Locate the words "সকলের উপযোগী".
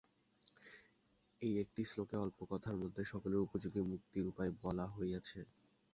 3.05-3.81